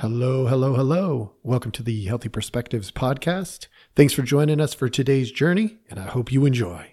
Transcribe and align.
Hello, 0.00 0.46
hello, 0.46 0.74
hello. 0.74 1.32
Welcome 1.42 1.70
to 1.70 1.82
the 1.82 2.04
Healthy 2.04 2.28
Perspectives 2.28 2.90
podcast. 2.90 3.68
Thanks 3.94 4.12
for 4.12 4.20
joining 4.20 4.60
us 4.60 4.74
for 4.74 4.90
today's 4.90 5.32
journey, 5.32 5.78
and 5.88 5.98
I 5.98 6.02
hope 6.02 6.30
you 6.30 6.44
enjoy. 6.44 6.92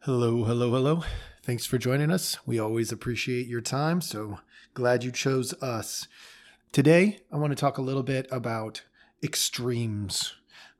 Hello, 0.00 0.42
hello, 0.42 0.72
hello. 0.72 1.04
Thanks 1.44 1.64
for 1.64 1.78
joining 1.78 2.10
us. 2.10 2.38
We 2.44 2.58
always 2.58 2.90
appreciate 2.90 3.46
your 3.46 3.60
time, 3.60 4.00
so 4.00 4.40
glad 4.74 5.04
you 5.04 5.12
chose 5.12 5.54
us. 5.62 6.08
Today, 6.72 7.20
I 7.30 7.36
want 7.36 7.52
to 7.52 7.56
talk 7.56 7.78
a 7.78 7.82
little 7.82 8.02
bit 8.02 8.26
about 8.32 8.82
extremes 9.22 10.34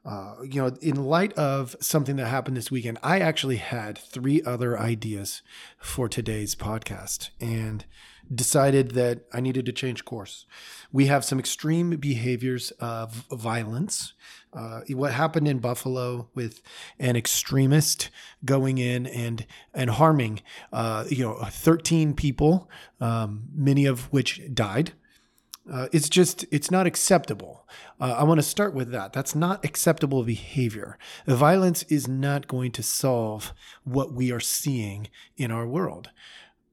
uh, 0.04 0.36
you 0.42 0.60
know, 0.60 0.74
in 0.80 1.04
light 1.04 1.32
of 1.34 1.76
something 1.80 2.16
that 2.16 2.26
happened 2.26 2.56
this 2.56 2.70
weekend, 2.70 2.98
I 3.02 3.20
actually 3.20 3.56
had 3.56 3.98
three 3.98 4.42
other 4.42 4.78
ideas 4.78 5.42
for 5.78 6.08
today's 6.08 6.54
podcast 6.54 7.30
and 7.38 7.84
decided 8.32 8.92
that 8.92 9.26
I 9.32 9.40
needed 9.40 9.66
to 9.66 9.72
change 9.72 10.04
course. 10.04 10.46
We 10.92 11.06
have 11.06 11.24
some 11.24 11.38
extreme 11.38 11.90
behaviors 11.96 12.70
of 12.80 13.26
violence. 13.30 14.14
Uh, 14.52 14.80
what 14.90 15.12
happened 15.12 15.48
in 15.48 15.58
Buffalo 15.58 16.28
with 16.34 16.62
an 16.98 17.16
extremist 17.16 18.10
going 18.44 18.78
in 18.78 19.06
and 19.06 19.46
and 19.74 19.90
harming, 19.90 20.40
uh, 20.72 21.04
you 21.08 21.24
know, 21.24 21.34
13 21.44 22.14
people, 22.14 22.68
um, 23.00 23.44
many 23.54 23.86
of 23.86 24.12
which 24.12 24.40
died. 24.54 24.92
Uh, 25.70 25.88
it's 25.92 26.08
just, 26.08 26.44
it's 26.50 26.70
not 26.70 26.86
acceptable. 26.86 27.66
Uh, 28.00 28.16
I 28.18 28.24
want 28.24 28.38
to 28.38 28.46
start 28.46 28.74
with 28.74 28.90
that. 28.90 29.12
That's 29.12 29.34
not 29.34 29.64
acceptable 29.64 30.24
behavior. 30.24 30.98
Violence 31.26 31.84
is 31.84 32.08
not 32.08 32.48
going 32.48 32.72
to 32.72 32.82
solve 32.82 33.52
what 33.84 34.12
we 34.12 34.32
are 34.32 34.40
seeing 34.40 35.08
in 35.36 35.50
our 35.50 35.66
world. 35.66 36.10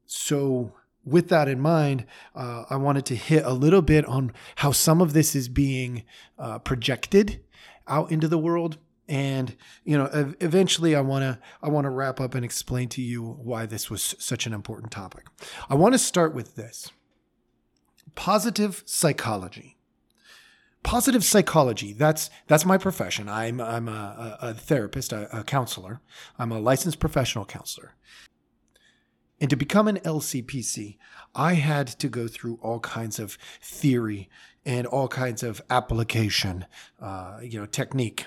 So, 0.06 0.74
with 1.06 1.30
that 1.30 1.48
in 1.48 1.60
mind, 1.60 2.06
uh, 2.36 2.66
I 2.70 2.76
wanted 2.76 3.06
to 3.06 3.16
hit 3.16 3.46
a 3.46 3.54
little 3.54 3.82
bit 3.82 4.06
on 4.06 4.34
how 4.58 4.72
some 4.72 5.02
of 5.02 5.14
this 5.14 5.36
is 5.36 5.48
being 5.48 6.04
uh, 6.38 6.60
projected 6.60 7.42
out 7.88 8.12
into 8.12 8.28
the 8.28 8.38
world 8.38 8.78
and 9.08 9.56
you 9.86 9.98
know 9.98 10.10
eventually 10.42 10.94
i 10.96 11.00
want 11.00 11.24
to 11.24 11.40
i 11.64 11.70
want 11.70 11.86
to 11.86 11.90
wrap 11.90 12.20
up 12.20 12.36
and 12.36 12.44
explain 12.44 12.90
to 12.90 13.02
you 13.02 13.24
why 13.24 13.66
this 13.66 13.90
was 13.90 14.16
such 14.20 14.46
an 14.46 14.54
important 14.54 14.92
topic 14.92 15.26
i 15.70 15.76
want 15.76 15.94
to 15.94 15.98
start 15.98 16.36
with 16.36 16.56
this 16.56 16.92
positive 18.18 18.84
psychology. 18.86 19.78
Positive 20.84 21.24
psychology. 21.24 21.94
That's 21.94 22.30
that's 22.48 22.66
my 22.66 22.78
profession. 22.78 23.30
I'm 23.30 23.62
I'm 23.62 23.88
a, 23.88 24.38
a 24.42 24.54
therapist, 24.54 25.14
a, 25.14 25.40
a 25.40 25.44
counselor. 25.44 26.02
I'm 26.38 26.52
a 26.52 26.60
licensed 26.60 27.00
professional 27.00 27.46
counselor. 27.46 27.96
And 29.40 29.50
to 29.52 29.56
become 29.56 29.88
an 29.88 29.98
LCPC, 30.00 30.98
I 31.36 31.54
had 31.54 31.88
to 32.00 32.10
go 32.10 32.28
through 32.28 32.58
all 32.62 32.80
kinds 32.80 33.20
of 33.20 33.38
theory 33.62 34.30
and 34.66 34.88
all 34.88 35.08
kinds 35.08 35.44
of 35.44 35.62
application, 35.70 36.66
uh, 37.00 37.40
you 37.44 37.60
know, 37.60 37.68
technique. 37.68 38.26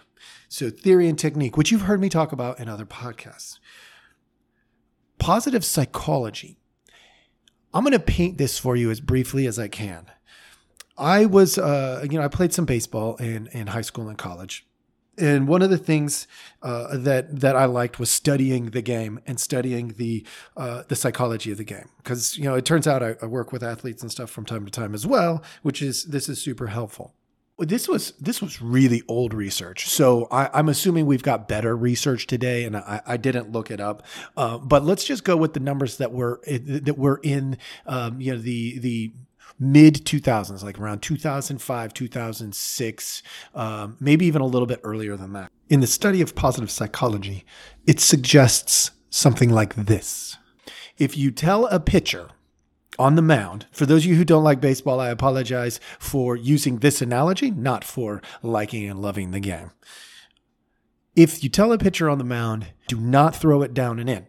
So 0.48 0.70
theory 0.70 1.08
and 1.08 1.18
technique, 1.18 1.56
which 1.56 1.72
you've 1.72 1.82
heard 1.82 2.00
me 2.00 2.08
talk 2.08 2.30
about 2.30 2.60
in 2.60 2.68
other 2.68 2.86
podcasts. 2.86 3.58
Positive 5.18 5.64
psychology 5.64 6.59
I'm 7.72 7.84
going 7.84 7.92
to 7.92 8.00
paint 8.00 8.38
this 8.38 8.58
for 8.58 8.76
you 8.76 8.90
as 8.90 9.00
briefly 9.00 9.46
as 9.46 9.58
I 9.58 9.68
can. 9.68 10.06
I 10.98 11.26
was, 11.26 11.56
uh, 11.56 12.04
you 12.08 12.18
know, 12.18 12.24
I 12.24 12.28
played 12.28 12.52
some 12.52 12.66
baseball 12.66 13.16
in, 13.16 13.46
in 13.48 13.68
high 13.68 13.80
school 13.80 14.08
and 14.08 14.18
college. 14.18 14.66
And 15.18 15.48
one 15.48 15.60
of 15.60 15.70
the 15.70 15.78
things 15.78 16.26
uh, 16.62 16.96
that 16.96 17.40
that 17.40 17.54
I 17.54 17.66
liked 17.66 17.98
was 17.98 18.10
studying 18.10 18.70
the 18.70 18.80
game 18.80 19.20
and 19.26 19.38
studying 19.38 19.88
the 19.98 20.24
uh, 20.56 20.84
the 20.88 20.96
psychology 20.96 21.50
of 21.50 21.58
the 21.58 21.64
game 21.64 21.90
because 21.98 22.38
you 22.38 22.44
know 22.44 22.54
it 22.54 22.64
turns 22.64 22.86
out 22.86 23.02
I, 23.02 23.16
I 23.20 23.26
work 23.26 23.52
with 23.52 23.62
athletes 23.62 24.02
and 24.02 24.10
stuff 24.10 24.30
from 24.30 24.46
time 24.46 24.64
to 24.64 24.70
time 24.70 24.94
as 24.94 25.06
well, 25.06 25.42
which 25.62 25.82
is 25.82 26.04
this 26.04 26.28
is 26.28 26.40
super 26.40 26.68
helpful 26.68 27.12
this 27.60 27.88
was 27.88 28.12
this 28.12 28.40
was 28.40 28.62
really 28.62 29.02
old 29.08 29.34
research. 29.34 29.88
So 29.88 30.26
I, 30.30 30.58
am 30.58 30.68
assuming 30.68 31.06
we've 31.06 31.22
got 31.22 31.48
better 31.48 31.76
research 31.76 32.26
today, 32.26 32.64
and 32.64 32.76
I, 32.76 33.02
I 33.06 33.16
didn't 33.16 33.52
look 33.52 33.70
it 33.70 33.80
up. 33.80 34.04
Uh, 34.36 34.58
but 34.58 34.84
let's 34.84 35.04
just 35.04 35.24
go 35.24 35.36
with 35.36 35.54
the 35.54 35.60
numbers 35.60 35.98
that 35.98 36.12
were 36.12 36.40
that 36.46 36.96
were 36.96 37.20
in 37.22 37.58
um, 37.86 38.20
you 38.20 38.32
know 38.32 38.38
the 38.38 38.78
the 38.78 39.12
mid 39.58 40.06
2000s, 40.06 40.62
like 40.62 40.78
around 40.78 41.02
2005, 41.02 41.92
2006, 41.92 43.22
um, 43.54 43.96
maybe 44.00 44.24
even 44.26 44.40
a 44.40 44.46
little 44.46 44.66
bit 44.66 44.80
earlier 44.82 45.16
than 45.16 45.34
that. 45.34 45.52
In 45.68 45.80
the 45.80 45.86
study 45.86 46.22
of 46.22 46.34
positive 46.34 46.70
psychology, 46.70 47.44
it 47.86 48.00
suggests 48.00 48.90
something 49.10 49.50
like 49.50 49.74
this: 49.74 50.38
if 50.98 51.16
you 51.16 51.30
tell 51.30 51.66
a 51.66 51.78
pitcher 51.78 52.30
on 53.00 53.14
the 53.14 53.22
mound. 53.22 53.64
For 53.72 53.86
those 53.86 54.04
of 54.04 54.10
you 54.10 54.16
who 54.16 54.26
don't 54.26 54.44
like 54.44 54.60
baseball, 54.60 55.00
I 55.00 55.08
apologize 55.08 55.80
for 55.98 56.36
using 56.36 56.76
this 56.76 57.00
analogy, 57.00 57.50
not 57.50 57.82
for 57.82 58.20
liking 58.42 58.88
and 58.88 59.00
loving 59.00 59.30
the 59.30 59.40
game. 59.40 59.70
If 61.16 61.42
you 61.42 61.48
tell 61.48 61.72
a 61.72 61.78
pitcher 61.78 62.10
on 62.10 62.18
the 62.18 62.24
mound, 62.24 62.66
do 62.88 63.00
not 63.00 63.34
throw 63.34 63.62
it 63.62 63.72
down 63.72 63.98
and 63.98 64.10
in. 64.10 64.26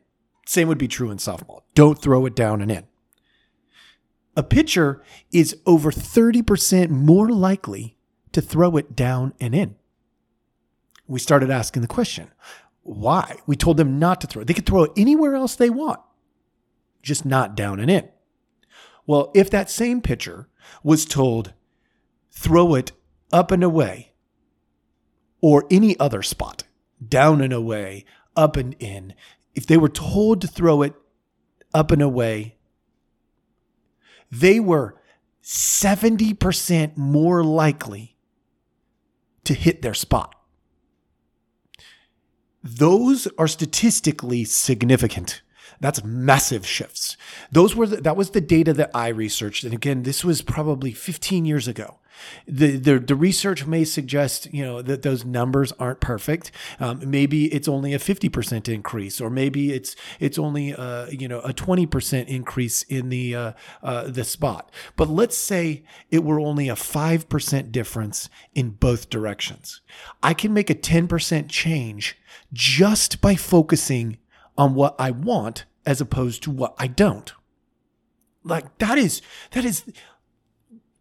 Same 0.48 0.70
would 0.70 0.78
be 0.78 0.88
true 0.88 1.12
in 1.12 1.18
softball. 1.18 1.64
Don't 1.76 2.02
throw 2.02 2.26
it 2.26 2.34
down 2.34 2.62
and 2.62 2.72
in. 2.72 2.86
A 4.38 4.44
pitcher 4.44 5.04
is 5.34 5.58
over 5.66 5.92
30% 5.92 6.90
more 6.90 7.30
likely 7.30 7.98
to 8.32 8.42
throw 8.42 8.78
it 8.78 8.96
down 8.96 9.34
and 9.42 9.54
in. 9.54 9.76
We 11.08 11.20
started 11.20 11.52
asking 11.52 11.82
the 11.82 11.90
question, 11.90 12.32
why? 12.84 13.36
We 13.46 13.58
told 13.58 13.76
them 13.76 14.00
not 14.00 14.22
to 14.22 14.28
throw 14.28 14.44
it. 14.44 14.48
They 14.48 14.54
could 14.54 14.66
throw 14.66 14.84
it 14.84 14.94
anywhere 14.96 15.36
else 15.36 15.58
they 15.58 15.70
want, 15.70 16.00
just 17.04 17.26
not 17.26 17.54
down 17.54 17.82
and 17.82 17.92
in. 17.92 18.08
Well, 19.06 19.32
if 19.34 19.50
that 19.50 19.70
same 19.70 20.02
pitcher 20.02 20.48
was 20.84 21.06
told, 21.06 21.54
throw 22.32 22.76
it 22.76 22.92
up 23.32 23.52
and 23.52 23.64
away, 23.64 24.14
or 25.42 25.66
any 25.72 26.00
other 26.00 26.22
spot, 26.22 26.64
down 27.06 27.42
and 27.42 27.54
away, 27.54 28.06
up 28.36 28.56
and 28.56 28.76
in, 28.80 29.14
if 29.56 29.66
they 29.66 29.78
were 29.78 29.90
told 29.90 30.42
to 30.42 30.48
throw 30.48 30.82
it 30.82 30.94
up 31.74 31.92
and 31.92 32.02
away, 32.02 32.58
they 34.32 34.60
were 34.60 34.96
70% 35.44 36.96
more 36.96 37.44
likely 37.44 38.16
to 39.44 39.54
hit 39.54 39.82
their 39.82 39.94
spot. 39.94 40.36
Those 42.64 43.28
are 43.38 43.48
statistically 43.48 44.46
significant. 44.46 45.42
That's 45.82 46.04
massive 46.04 46.66
shifts. 46.66 47.18
Those 47.52 47.76
were 47.76 47.88
the, 47.88 47.98
that 47.98 48.16
was 48.16 48.30
the 48.30 48.40
data 48.40 48.72
that 48.74 48.92
I 48.94 49.08
researched, 49.08 49.64
and 49.64 49.74
again, 49.74 50.04
this 50.04 50.24
was 50.24 50.44
probably 50.44 50.92
15 50.92 51.44
years 51.44 51.68
ago. 51.68 51.98
The, 52.46 52.78
the, 52.78 53.00
the 53.00 53.16
research 53.16 53.66
may 53.66 53.84
suggest 53.84 54.54
you 54.54 54.64
know 54.64 54.84
that 54.84 55.02
those 55.02 55.26
numbers 55.26 55.72
aren't 55.80 56.00
perfect. 56.00 56.52
Um, 56.80 57.02
maybe 57.04 57.52
it's 57.52 57.68
only 57.68 57.96
a 57.96 57.98
50% 57.98 58.70
increase, 58.70 59.20
or 59.20 59.32
maybe 59.32 59.74
it's 59.74 59.96
it's 60.20 60.38
only 60.38 60.76
uh, 60.76 61.08
you 61.08 61.28
know 61.28 61.40
a 61.40 61.52
20% 61.52 62.28
increase 62.28 62.84
in 62.84 63.10
the 63.10 63.36
uh, 63.36 63.52
uh, 63.82 64.04
the 64.04 64.24
spot. 64.24 64.72
But 64.96 65.10
let's 65.10 65.36
say 65.36 65.84
it 66.12 66.24
were 66.24 66.40
only 66.40 66.70
a 66.70 66.76
5% 66.76 67.72
difference 67.72 68.30
in 68.54 68.70
both 68.70 69.10
directions. 69.10 69.82
I 70.22 70.36
can 70.36 70.54
make 70.54 70.70
a 70.70 70.76
10% 70.76 71.50
change 71.50 72.20
just 72.54 73.20
by 73.20 73.34
focusing 73.34 74.20
on 74.58 74.76
what 74.76 74.96
I 75.00 75.10
want 75.10 75.66
as 75.86 76.02
opposed 76.02 76.44
to 76.44 76.52
what 76.52 76.76
I 76.78 76.88
don't. 76.88 77.32
Like 78.44 78.78
that 78.80 78.98
is 78.98 79.22
that 79.52 79.66
is 79.66 79.84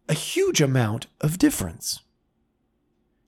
a 0.07 0.13
huge 0.13 0.61
amount 0.61 1.07
of 1.21 1.37
difference. 1.37 2.01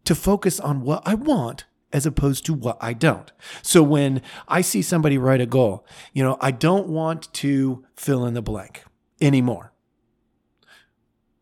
To 0.05 0.15
focus 0.15 0.59
on 0.59 0.81
what 0.81 1.01
I 1.05 1.13
want 1.13 1.65
as 1.93 2.05
opposed 2.05 2.45
to 2.45 2.53
what 2.53 2.77
I 2.81 2.93
don't. 2.93 3.31
So 3.61 3.83
when 3.83 4.21
I 4.47 4.61
see 4.61 4.81
somebody 4.81 5.17
write 5.17 5.39
a 5.39 5.45
goal, 5.45 5.85
you 6.11 6.23
know, 6.23 6.37
I 6.41 6.51
don't 6.51 6.87
want 6.87 7.31
to 7.35 7.85
fill 7.95 8.25
in 8.25 8.33
the 8.33 8.41
blank 8.41 8.83
anymore. 9.21 9.71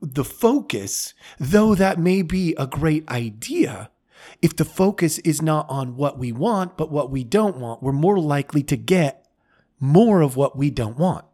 The 0.01 0.25
focus, 0.25 1.13
though 1.39 1.73
that 1.73 1.99
may 1.99 2.21
be 2.21 2.53
a 2.57 2.67
great 2.67 3.07
idea, 3.09 3.89
if 4.41 4.55
the 4.55 4.65
focus 4.65 5.19
is 5.19 5.41
not 5.41 5.65
on 5.69 5.95
what 5.95 6.19
we 6.19 6.31
want, 6.31 6.77
but 6.77 6.91
what 6.91 7.09
we 7.09 7.23
don't 7.23 7.57
want, 7.57 7.81
we're 7.81 7.91
more 7.91 8.19
likely 8.19 8.61
to 8.63 8.75
get 8.75 9.20
more 9.81 10.21
of 10.21 10.37
what 10.37 10.55
we 10.55 10.69
don't 10.69 10.97
want. 10.97 11.25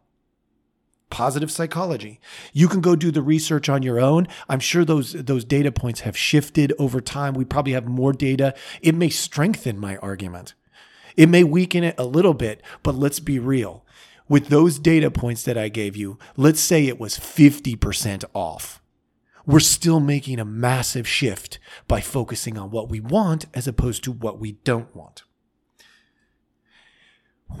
Positive 1.10 1.50
psychology. 1.50 2.20
You 2.52 2.68
can 2.68 2.80
go 2.80 2.96
do 2.96 3.10
the 3.10 3.22
research 3.22 3.68
on 3.68 3.82
your 3.82 4.00
own. 4.00 4.26
I'm 4.48 4.60
sure 4.60 4.84
those 4.84 5.12
those 5.12 5.44
data 5.44 5.72
points 5.72 6.00
have 6.00 6.16
shifted 6.16 6.72
over 6.78 7.00
time. 7.00 7.34
We 7.34 7.44
probably 7.44 7.72
have 7.72 7.86
more 7.86 8.12
data. 8.12 8.54
It 8.82 8.94
may 8.94 9.08
strengthen 9.08 9.78
my 9.78 9.96
argument. 9.98 10.54
It 11.16 11.28
may 11.28 11.44
weaken 11.44 11.82
it 11.82 11.94
a 11.98 12.04
little 12.04 12.34
bit, 12.34 12.62
but 12.82 12.94
let's 12.94 13.20
be 13.20 13.38
real. 13.38 13.84
With 14.28 14.48
those 14.48 14.78
data 14.78 15.10
points 15.10 15.42
that 15.44 15.56
I 15.56 15.68
gave 15.68 15.96
you, 15.96 16.18
let's 16.36 16.60
say 16.60 16.86
it 16.86 17.00
was 17.00 17.18
50% 17.18 18.24
off. 18.34 18.82
We're 19.46 19.60
still 19.60 19.98
making 19.98 20.38
a 20.38 20.44
massive 20.44 21.08
shift 21.08 21.58
by 21.86 22.02
focusing 22.02 22.58
on 22.58 22.70
what 22.70 22.90
we 22.90 23.00
want 23.00 23.46
as 23.54 23.66
opposed 23.66 24.04
to 24.04 24.12
what 24.12 24.38
we 24.38 24.52
don't 24.52 24.94
want. 24.94 25.22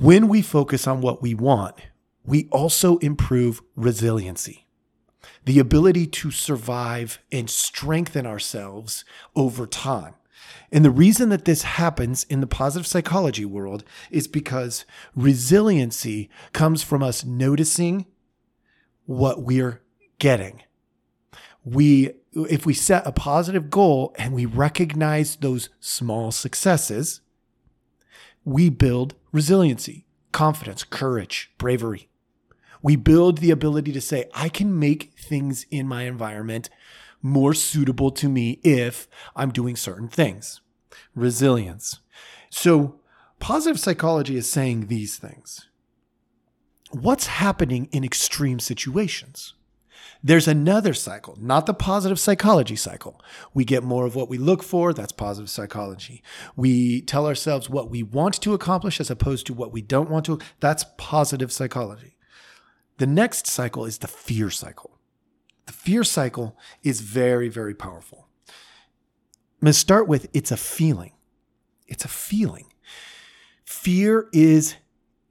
When 0.00 0.28
we 0.28 0.42
focus 0.42 0.86
on 0.86 1.00
what 1.00 1.22
we 1.22 1.34
want, 1.34 1.74
we 2.24 2.48
also 2.52 2.98
improve 2.98 3.60
resiliency, 3.74 4.68
the 5.44 5.58
ability 5.58 6.06
to 6.06 6.30
survive 6.30 7.18
and 7.32 7.50
strengthen 7.50 8.24
ourselves 8.24 9.04
over 9.34 9.66
time. 9.66 10.14
And 10.70 10.84
the 10.84 10.92
reason 10.92 11.30
that 11.30 11.46
this 11.46 11.62
happens 11.62 12.22
in 12.24 12.40
the 12.40 12.46
positive 12.46 12.86
psychology 12.86 13.44
world 13.44 13.82
is 14.08 14.28
because 14.28 14.84
resiliency 15.16 16.30
comes 16.52 16.84
from 16.84 17.02
us 17.02 17.24
noticing 17.24 18.06
what 19.04 19.42
we're 19.42 19.82
getting. 20.20 20.62
We 21.64 22.12
if 22.34 22.64
we 22.64 22.74
set 22.74 23.04
a 23.04 23.10
positive 23.10 23.68
goal 23.68 24.14
and 24.16 24.32
we 24.32 24.46
recognize 24.46 25.34
those 25.36 25.70
small 25.80 26.30
successes, 26.30 27.20
we 28.48 28.70
build 28.70 29.14
resiliency, 29.30 30.06
confidence, 30.32 30.82
courage, 30.82 31.52
bravery. 31.58 32.08
We 32.80 32.96
build 32.96 33.38
the 33.38 33.50
ability 33.50 33.92
to 33.92 34.00
say, 34.00 34.30
I 34.32 34.48
can 34.48 34.78
make 34.78 35.12
things 35.18 35.66
in 35.70 35.86
my 35.86 36.04
environment 36.04 36.70
more 37.20 37.52
suitable 37.52 38.10
to 38.12 38.28
me 38.28 38.58
if 38.62 39.06
I'm 39.36 39.50
doing 39.50 39.76
certain 39.76 40.08
things. 40.08 40.62
Resilience. 41.14 42.00
So, 42.48 43.00
positive 43.38 43.78
psychology 43.78 44.36
is 44.36 44.48
saying 44.48 44.86
these 44.86 45.18
things. 45.18 45.68
What's 46.90 47.26
happening 47.26 47.90
in 47.92 48.02
extreme 48.02 48.60
situations? 48.60 49.52
There's 50.22 50.48
another 50.48 50.94
cycle, 50.94 51.38
not 51.40 51.66
the 51.66 51.74
positive 51.74 52.18
psychology 52.18 52.74
cycle. 52.74 53.20
We 53.54 53.64
get 53.64 53.84
more 53.84 54.04
of 54.04 54.16
what 54.16 54.28
we 54.28 54.36
look 54.36 54.62
for, 54.64 54.92
that's 54.92 55.12
positive 55.12 55.48
psychology. 55.48 56.22
We 56.56 57.02
tell 57.02 57.26
ourselves 57.26 57.70
what 57.70 57.88
we 57.88 58.02
want 58.02 58.40
to 58.42 58.54
accomplish 58.54 58.98
as 58.98 59.10
opposed 59.10 59.46
to 59.46 59.54
what 59.54 59.72
we 59.72 59.80
don't 59.80 60.10
want 60.10 60.26
to, 60.26 60.40
that's 60.58 60.86
positive 60.96 61.52
psychology. 61.52 62.16
The 62.98 63.06
next 63.06 63.46
cycle 63.46 63.84
is 63.84 63.98
the 63.98 64.08
fear 64.08 64.50
cycle. 64.50 64.98
The 65.66 65.72
fear 65.72 66.02
cycle 66.02 66.56
is 66.82 67.00
very, 67.00 67.48
very 67.48 67.74
powerful. 67.74 68.26
I'm 68.48 69.66
going 69.66 69.72
to 69.72 69.78
start 69.78 70.08
with 70.08 70.28
it's 70.32 70.50
a 70.50 70.56
feeling. 70.56 71.12
It's 71.86 72.04
a 72.04 72.08
feeling. 72.08 72.72
Fear 73.64 74.28
is 74.32 74.74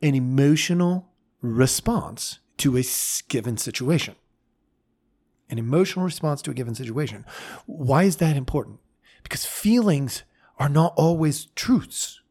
an 0.01 0.15
emotional 0.15 1.09
response 1.41 2.39
to 2.57 2.77
a 2.77 2.83
given 3.27 3.57
situation 3.57 4.15
an 5.49 5.57
emotional 5.57 6.05
response 6.05 6.41
to 6.41 6.51
a 6.51 6.53
given 6.53 6.75
situation. 6.75 7.25
Why 7.65 8.03
is 8.03 8.17
that 8.17 8.35
important? 8.35 8.79
Because 9.23 9.45
feelings 9.45 10.23
are 10.59 10.69
not 10.69 10.93
always 10.97 11.45
truths. 11.55 12.21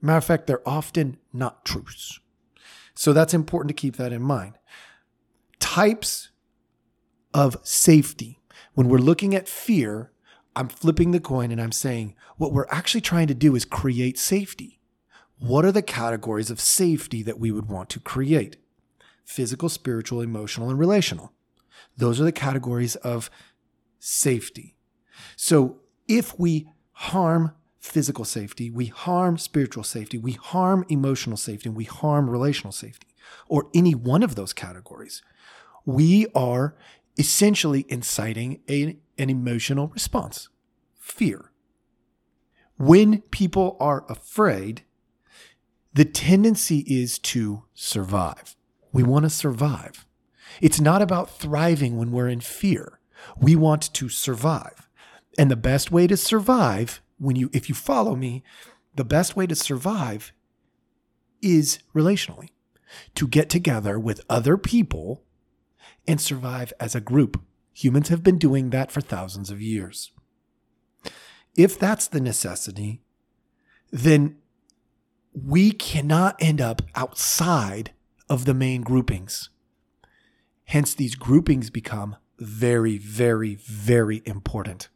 Matter 0.00 0.18
of 0.18 0.24
fact, 0.24 0.46
they're 0.46 0.68
often 0.68 1.18
not 1.32 1.64
truths. 1.64 2.20
So 2.94 3.12
that's 3.12 3.34
important 3.34 3.68
to 3.68 3.80
keep 3.80 3.96
that 3.96 4.12
in 4.12 4.22
mind. 4.22 4.58
Types 5.58 6.30
of 7.34 7.56
safety. 7.62 8.40
When 8.74 8.88
we're 8.88 8.98
looking 8.98 9.34
at 9.34 9.48
fear, 9.48 10.12
I'm 10.54 10.68
flipping 10.68 11.10
the 11.10 11.20
coin 11.20 11.50
and 11.50 11.60
I'm 11.60 11.72
saying 11.72 12.14
what 12.38 12.52
we're 12.52 12.68
actually 12.70 13.02
trying 13.02 13.26
to 13.26 13.34
do 13.34 13.54
is 13.54 13.64
create 13.64 14.18
safety. 14.18 14.80
What 15.38 15.66
are 15.66 15.72
the 15.72 15.82
categories 15.82 16.50
of 16.50 16.60
safety 16.60 17.22
that 17.22 17.38
we 17.38 17.50
would 17.50 17.68
want 17.68 17.90
to 17.90 18.00
create? 18.00 18.56
Physical, 19.24 19.68
spiritual, 19.68 20.22
emotional, 20.22 20.70
and 20.70 20.78
relational. 20.78 21.32
Those 21.96 22.20
are 22.20 22.24
the 22.24 22.32
categories 22.32 22.96
of 22.96 23.30
safety. 23.98 24.76
So 25.36 25.80
if 26.08 26.38
we 26.38 26.68
harm 26.92 27.52
physical 27.78 28.24
safety, 28.24 28.70
we 28.70 28.86
harm 28.86 29.38
spiritual 29.38 29.84
safety, 29.84 30.18
we 30.18 30.32
harm 30.32 30.84
emotional 30.88 31.36
safety, 31.36 31.68
and 31.68 31.76
we 31.76 31.84
harm 31.84 32.28
relational 32.28 32.72
safety, 32.72 33.08
or 33.48 33.68
any 33.74 33.94
one 33.94 34.22
of 34.22 34.34
those 34.34 34.52
categories, 34.52 35.22
we 35.84 36.26
are 36.34 36.74
essentially 37.18 37.86
inciting 37.88 38.60
a, 38.68 38.96
an 39.18 39.30
emotional 39.30 39.88
response 39.88 40.48
fear. 40.98 41.52
When 42.78 43.22
people 43.30 43.76
are 43.80 44.04
afraid, 44.08 44.82
the 45.94 46.04
tendency 46.04 46.80
is 46.80 47.18
to 47.20 47.62
survive. 47.72 48.56
We 48.92 49.02
want 49.02 49.24
to 49.24 49.30
survive. 49.30 50.06
It's 50.60 50.80
not 50.80 51.02
about 51.02 51.30
thriving 51.30 51.96
when 51.96 52.12
we're 52.12 52.28
in 52.28 52.40
fear. 52.40 52.98
We 53.38 53.56
want 53.56 53.92
to 53.94 54.08
survive. 54.08 54.88
And 55.38 55.50
the 55.50 55.56
best 55.56 55.90
way 55.90 56.06
to 56.06 56.16
survive, 56.16 57.02
when 57.18 57.36
you 57.36 57.50
if 57.52 57.68
you 57.68 57.74
follow 57.74 58.16
me, 58.16 58.42
the 58.94 59.04
best 59.04 59.36
way 59.36 59.46
to 59.46 59.54
survive 59.54 60.32
is 61.42 61.80
relationally. 61.94 62.50
To 63.16 63.26
get 63.26 63.50
together 63.50 63.98
with 63.98 64.20
other 64.30 64.56
people 64.56 65.24
and 66.06 66.20
survive 66.20 66.72
as 66.78 66.94
a 66.94 67.00
group. 67.00 67.42
Humans 67.74 68.08
have 68.08 68.22
been 68.22 68.38
doing 68.38 68.70
that 68.70 68.90
for 68.90 69.00
thousands 69.00 69.50
of 69.50 69.60
years. 69.60 70.12
If 71.56 71.78
that's 71.78 72.08
the 72.08 72.20
necessity, 72.20 73.02
then 73.90 74.36
we 75.34 75.72
cannot 75.72 76.36
end 76.40 76.60
up 76.60 76.82
outside 76.94 77.92
of 78.28 78.44
the 78.44 78.54
main 78.54 78.82
groupings. 78.82 79.50
Hence, 80.66 80.94
these 80.94 81.14
groupings 81.14 81.70
become 81.70 82.16
very, 82.38 82.98
very, 82.98 83.54
very 83.54 84.22
important. 84.26 84.88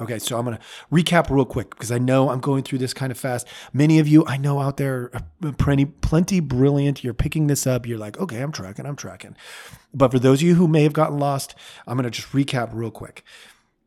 Okay, 0.00 0.18
so 0.18 0.38
I'm 0.38 0.44
going 0.44 0.56
to 0.56 0.62
recap 0.90 1.30
real 1.30 1.44
quick 1.44 1.70
because 1.70 1.92
I 1.92 1.98
know 1.98 2.30
I'm 2.30 2.40
going 2.40 2.62
through 2.62 2.78
this 2.78 2.94
kind 2.94 3.12
of 3.12 3.18
fast. 3.18 3.46
Many 3.72 3.98
of 3.98 4.08
you 4.08 4.24
I 4.26 4.36
know 4.36 4.58
out 4.60 4.76
there 4.76 5.10
are 5.14 5.52
plenty, 5.52 5.84
plenty 5.84 6.40
brilliant. 6.40 7.04
You're 7.04 7.14
picking 7.14 7.46
this 7.46 7.66
up. 7.66 7.86
You're 7.86 7.98
like, 7.98 8.18
okay, 8.18 8.40
I'm 8.40 8.52
tracking, 8.52 8.86
I'm 8.86 8.96
tracking. 8.96 9.36
But 9.94 10.10
for 10.10 10.18
those 10.18 10.40
of 10.40 10.48
you 10.48 10.54
who 10.54 10.66
may 10.66 10.82
have 10.82 10.92
gotten 10.92 11.18
lost, 11.18 11.54
I'm 11.86 11.96
going 11.96 12.04
to 12.04 12.10
just 12.10 12.32
recap 12.32 12.70
real 12.72 12.90
quick. 12.90 13.22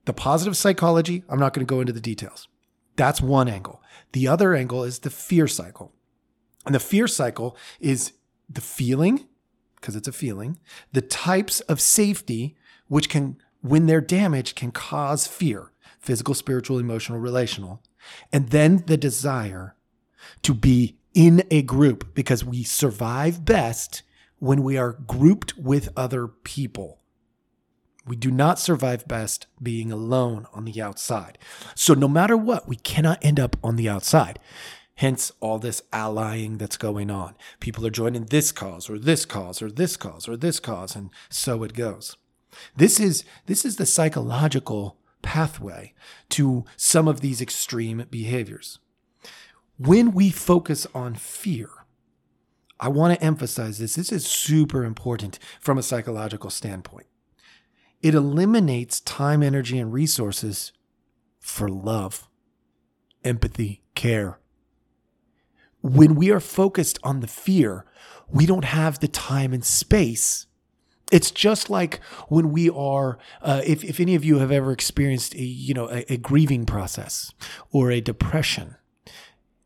The 0.05 0.13
positive 0.13 0.55
psychology, 0.55 1.23
I'm 1.27 1.39
not 1.39 1.53
going 1.53 1.65
to 1.65 1.69
go 1.69 1.81
into 1.81 1.93
the 1.93 1.99
details. 1.99 2.47
That's 2.95 3.19
one 3.19 3.47
angle. 3.49 3.81
The 4.13 4.27
other 4.27 4.55
angle 4.55 4.83
is 4.83 4.99
the 4.99 5.09
fear 5.09 5.47
cycle. 5.47 5.91
And 6.65 6.73
the 6.73 6.79
fear 6.79 7.07
cycle 7.07 7.57
is 7.79 8.13
the 8.49 8.61
feeling 8.61 9.27
because 9.85 9.95
it's 9.95 10.07
a 10.07 10.11
feeling, 10.11 10.57
the 10.93 11.01
types 11.01 11.59
of 11.61 11.79
safety 11.79 12.55
which 12.87 13.07
can, 13.07 13.37
when 13.61 13.85
they're 13.85 14.01
damaged, 14.01 14.55
can 14.55 14.71
cause 14.71 15.27
fear 15.27 15.71
physical, 15.99 16.33
spiritual, 16.33 16.79
emotional, 16.79 17.19
relational, 17.19 17.83
and 18.33 18.49
then 18.49 18.83
the 18.87 18.97
desire 18.97 19.75
to 20.41 20.55
be 20.55 20.97
in 21.13 21.43
a 21.51 21.61
group 21.61 22.15
because 22.15 22.43
we 22.43 22.63
survive 22.63 23.45
best 23.45 24.01
when 24.39 24.63
we 24.63 24.75
are 24.75 24.93
grouped 24.93 25.55
with 25.55 25.89
other 25.95 26.27
people. 26.27 26.99
We 28.07 28.15
do 28.15 28.31
not 28.31 28.59
survive 28.59 29.07
best 29.07 29.45
being 29.61 29.91
alone 29.91 30.47
on 30.51 30.65
the 30.65 30.81
outside. 30.81 31.37
So, 31.75 31.93
no 31.93 32.07
matter 32.07 32.37
what, 32.37 32.67
we 32.67 32.75
cannot 32.75 33.23
end 33.23 33.39
up 33.39 33.55
on 33.63 33.75
the 33.75 33.89
outside. 33.89 34.37
Hence, 34.95 35.31
all 35.41 35.59
this 35.59 35.81
allying 35.91 36.57
that's 36.57 36.77
going 36.77 37.11
on. 37.11 37.35
People 37.59 37.85
are 37.85 37.91
joining 37.91 38.25
this 38.25 38.51
cause 38.51 38.89
or 38.89 38.97
this 38.97 39.25
cause 39.25 39.61
or 39.61 39.69
this 39.69 39.97
cause 39.97 40.27
or 40.27 40.37
this 40.37 40.59
cause, 40.59 40.95
and 40.95 41.09
so 41.29 41.63
it 41.63 41.73
goes. 41.73 42.15
This 42.75 42.99
is, 42.99 43.25
this 43.45 43.65
is 43.65 43.75
the 43.75 43.85
psychological 43.85 44.97
pathway 45.21 45.93
to 46.29 46.63
some 46.77 47.07
of 47.07 47.19
these 47.19 47.41
extreme 47.41 48.05
behaviors. 48.09 48.79
When 49.77 50.13
we 50.13 50.29
focus 50.29 50.87
on 50.95 51.15
fear, 51.15 51.69
I 52.79 52.87
want 52.87 53.13
to 53.17 53.25
emphasize 53.25 53.79
this. 53.79 53.95
This 53.95 54.11
is 54.11 54.25
super 54.25 54.85
important 54.85 55.39
from 55.59 55.77
a 55.77 55.83
psychological 55.83 56.49
standpoint. 56.49 57.07
It 58.01 58.13
eliminates 58.13 59.01
time, 59.01 59.41
energy, 59.41 59.79
and 59.79 59.91
resources 59.91 60.71
for 61.39 61.67
love, 61.67 62.29
empathy, 63.23 63.81
care, 63.95 64.39
when 65.85 66.15
we 66.15 66.31
are 66.31 66.39
focused 66.39 66.97
on 67.03 67.19
the 67.19 67.27
fear, 67.27 67.85
we 68.27 68.47
don't 68.47 68.65
have 68.65 68.99
the 68.99 69.07
time 69.07 69.53
and 69.53 69.63
space. 69.63 70.47
It's 71.11 71.29
just 71.29 71.69
like 71.69 72.03
when 72.27 72.51
we 72.51 72.71
are, 72.71 73.19
uh, 73.43 73.61
if, 73.63 73.83
if 73.83 73.99
any 73.99 74.15
of 74.15 74.25
you 74.25 74.39
have 74.39 74.51
ever 74.51 74.71
experienced 74.71 75.35
a, 75.35 75.43
you 75.43 75.75
know, 75.75 75.87
a, 75.91 76.13
a 76.13 76.17
grieving 76.17 76.65
process 76.65 77.31
or 77.71 77.91
a 77.91 78.01
depression, 78.01 78.77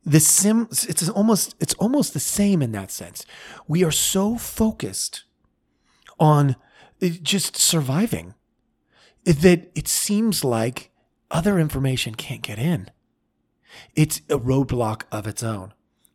the 0.03 0.19
sim, 0.19 0.67
it's 0.69 1.07
almost, 1.07 1.55
it's 1.61 1.73
almost 1.75 2.13
the 2.13 2.19
same 2.19 2.61
in 2.61 2.73
that 2.73 2.91
sense. 2.91 3.25
We 3.65 3.85
are 3.85 3.91
so 3.91 4.37
focused 4.37 5.23
on 6.19 6.57
uh, 7.01 7.07
just 7.21 7.55
surviving 7.55 8.33
that 9.23 9.71
it 9.73 9.87
seems 9.87 10.43
like 10.43 10.91
other 11.31 11.59
information 11.59 12.13
can't 12.15 12.41
get 12.41 12.59
in. 12.59 12.91
It's 13.95 14.17
a 14.29 14.37
roadblock 14.37 15.03
of 15.13 15.25
its 15.25 15.43
own 15.43 15.73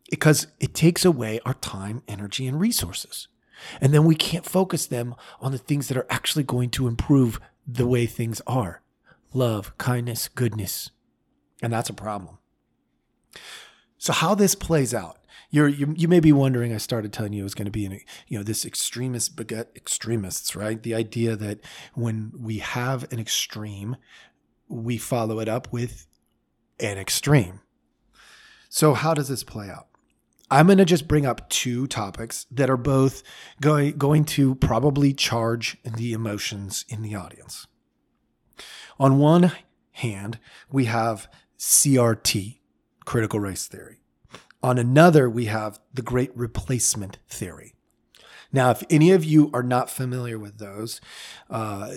because 0.09 0.47
it 0.59 0.73
takes 0.73 1.03
away 1.03 1.39
our 1.45 1.55
time, 1.55 2.03
energy, 2.07 2.47
and 2.47 2.59
resources. 2.59 3.27
And 3.81 3.93
then 3.93 4.05
we 4.05 4.15
can't 4.15 4.45
focus 4.45 4.85
them 4.85 5.15
on 5.39 5.51
the 5.51 5.57
things 5.57 5.87
that 5.87 5.97
are 5.97 6.07
actually 6.09 6.43
going 6.43 6.69
to 6.71 6.87
improve 6.87 7.39
the 7.67 7.87
way 7.87 8.05
things 8.05 8.41
are 8.45 8.81
love, 9.33 9.77
kindness, 9.77 10.29
goodness. 10.29 10.91
And 11.61 11.73
that's 11.73 11.89
a 11.89 11.93
problem. 11.93 12.37
So 13.97 14.13
how 14.13 14.33
this 14.33 14.55
plays 14.55 14.93
out, 14.93 15.17
you're, 15.49 15.67
you 15.67 15.93
you 15.97 16.07
may 16.07 16.19
be 16.19 16.31
wondering. 16.31 16.73
I 16.73 16.77
started 16.77 17.13
telling 17.13 17.33
you 17.33 17.41
it 17.41 17.43
was 17.43 17.53
going 17.53 17.65
to 17.65 17.71
be 17.71 17.85
an 17.85 17.99
you 18.27 18.37
know 18.37 18.43
this 18.43 18.65
extremist 18.65 19.35
beget 19.35 19.71
extremists, 19.75 20.55
right? 20.55 20.81
The 20.81 20.93
idea 20.95 21.35
that 21.35 21.59
when 21.93 22.31
we 22.37 22.57
have 22.59 23.11
an 23.11 23.19
extreme, 23.19 23.95
we 24.67 24.97
follow 24.97 25.39
it 25.39 25.47
up 25.47 25.71
with 25.71 26.07
an 26.79 26.97
extreme. 26.97 27.61
So 28.69 28.93
how 28.93 29.13
does 29.13 29.29
this 29.29 29.43
play 29.43 29.69
out? 29.69 29.87
I'm 30.49 30.67
going 30.67 30.77
to 30.77 30.85
just 30.85 31.07
bring 31.07 31.25
up 31.25 31.49
two 31.49 31.87
topics 31.87 32.45
that 32.51 32.69
are 32.69 32.77
both 32.77 33.23
going 33.61 33.97
going 33.97 34.25
to 34.25 34.55
probably 34.55 35.13
charge 35.13 35.77
the 35.83 36.13
emotions 36.13 36.85
in 36.87 37.01
the 37.01 37.15
audience. 37.15 37.67
On 38.99 39.17
one 39.17 39.51
hand, 39.91 40.39
we 40.71 40.85
have 40.85 41.27
CRT, 41.57 42.59
critical 43.05 43.39
race 43.39 43.67
theory. 43.67 44.01
On 44.61 44.77
another, 44.77 45.29
we 45.29 45.45
have 45.45 45.79
the 45.93 46.01
great 46.01 46.35
replacement 46.35 47.17
theory. 47.27 47.74
Now, 48.55 48.71
if 48.71 48.83
any 48.89 49.11
of 49.11 49.25
you 49.25 49.51
are 49.53 49.61
not 49.61 49.89
familiar 49.89 50.39
with 50.39 50.59
those, 50.59 51.01
uh, 51.49 51.91